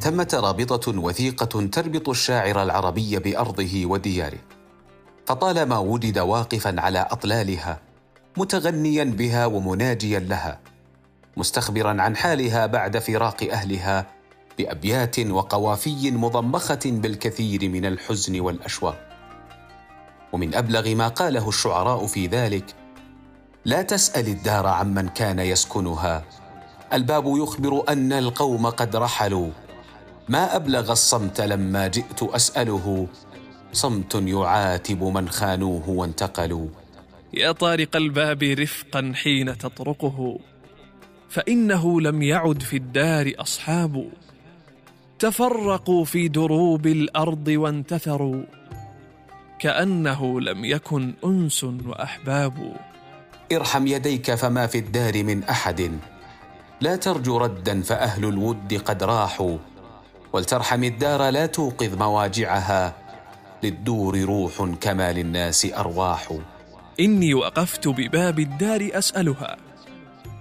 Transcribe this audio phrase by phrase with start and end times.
[0.00, 4.38] ثمه رابطة وثيقة تربط الشاعر العربي بأرضه ودياره.
[5.26, 7.80] فطالما وجد واقفا على أطلالها
[8.36, 10.60] متغنيا بها ومناجيا لها
[11.36, 14.06] مستخبرا عن حالها بعد فراق أهلها
[14.58, 19.08] بأبيات وقوافي مضمخة بالكثير من الحزن والأشواق.
[20.32, 22.74] ومن أبلغ ما قاله الشعراء في ذلك
[23.64, 26.24] لا تسأل الدار عمن كان يسكنها
[26.92, 29.50] الباب يخبر أن القوم قد رحلوا.
[30.28, 33.06] ما أبلغ الصمت لما جئت أسأله.
[33.72, 36.66] صمت يعاتب من خانوه وانتقلوا.
[37.34, 40.38] يا طارق الباب رفقا حين تطرقه.
[41.28, 44.08] فإنه لم يعد في الدار أصحاب.
[45.18, 48.42] تفرقوا في دروب الأرض وانتثروا.
[49.58, 52.76] كأنه لم يكن أنس وأحباب.
[53.52, 55.98] ارحم يديك فما في الدار من أحد.
[56.80, 59.56] لا ترجو ردا فأهل الود قد راحوا.
[60.32, 62.94] ولترحم الدار لا توقظ مواجعها
[63.62, 66.32] للدور روح كما للناس أرواح.
[67.00, 69.56] إني وقفت بباب الدار أسألها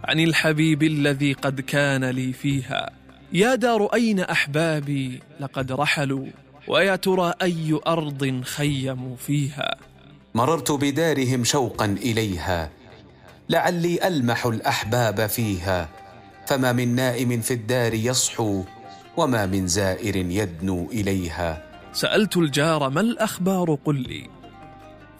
[0.04, 2.90] عن الحبيب الذي قد كان لي فيها.
[3.34, 6.26] يا دار أين أحبابي لقد رحلوا
[6.68, 9.76] ويا ترى أي أرض خيموا فيها؟
[10.36, 12.70] مررت بدارهم شوقا إليها
[13.50, 15.90] لعلي ألمح الأحباب فيها
[16.48, 18.64] فما من نائم في الدار يصحو
[19.18, 21.64] وما من زائر يدنو إليها.
[21.94, 24.30] سألت الجار ما الأخبار قل لي.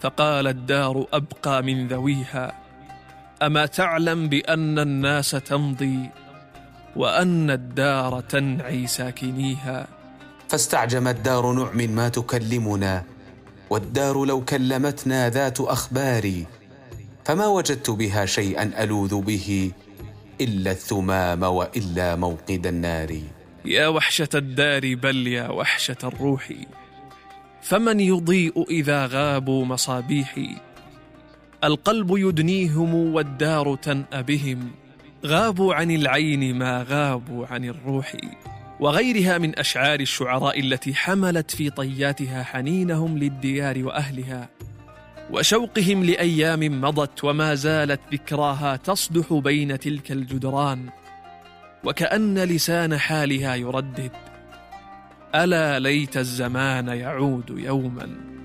[0.00, 2.52] فقال الدار أبقى من ذويها.
[3.42, 6.10] أما تعلم بأن الناس تمضي
[6.96, 9.86] وأن الدار تنعي ساكنيها.
[10.48, 13.04] فاستعجم الدار نعم ما تكلمنا
[13.70, 16.44] والدار لو كلمتنا ذات أخبار
[17.24, 19.72] فما وجدت بها شيئا ألوذ به
[20.40, 23.37] إلا الثمام وإلا موقد النار.
[23.64, 26.52] يا وحشة الدار بل يا وحشة الروح.
[27.62, 30.56] فمن يضيء إذا غابوا مصابيحي
[31.64, 34.70] القلب يدنيهم والدار تنأ بهم.
[35.26, 38.16] غابوا عن العين ما غابوا عن الروح.
[38.80, 44.48] وغيرها من أشعار الشعراء التي حملت في طياتها حنينهم للديار وأهلها.
[45.30, 50.88] وشوقهم لأيام مضت وما زالت ذكراها تصدح بين تلك الجدران.
[51.84, 54.12] وكأن لسان حالها يردد.
[55.34, 58.37] ألا ليت الزمان يعود يوما.